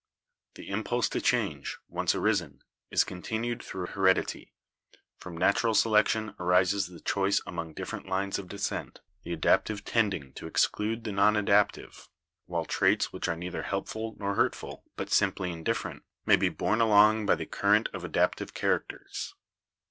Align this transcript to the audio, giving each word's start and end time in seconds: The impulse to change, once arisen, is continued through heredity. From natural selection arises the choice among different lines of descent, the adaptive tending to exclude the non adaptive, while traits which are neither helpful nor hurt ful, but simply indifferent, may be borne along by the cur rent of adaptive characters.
The 0.55 0.67
impulse 0.69 1.07
to 1.09 1.21
change, 1.21 1.77
once 1.87 2.15
arisen, 2.15 2.63
is 2.89 3.03
continued 3.03 3.61
through 3.61 3.85
heredity. 3.85 4.51
From 5.19 5.37
natural 5.37 5.75
selection 5.75 6.33
arises 6.39 6.87
the 6.87 7.01
choice 7.01 7.39
among 7.45 7.75
different 7.75 8.07
lines 8.07 8.39
of 8.39 8.47
descent, 8.47 9.01
the 9.21 9.31
adaptive 9.33 9.85
tending 9.85 10.33
to 10.33 10.47
exclude 10.47 11.03
the 11.03 11.11
non 11.11 11.35
adaptive, 11.35 12.09
while 12.47 12.65
traits 12.65 13.13
which 13.13 13.27
are 13.27 13.37
neither 13.37 13.61
helpful 13.61 14.15
nor 14.17 14.33
hurt 14.33 14.55
ful, 14.55 14.83
but 14.95 15.11
simply 15.11 15.51
indifferent, 15.51 16.01
may 16.25 16.35
be 16.35 16.49
borne 16.49 16.81
along 16.81 17.27
by 17.27 17.35
the 17.35 17.45
cur 17.45 17.73
rent 17.73 17.87
of 17.93 18.03
adaptive 18.03 18.55
characters. 18.55 19.35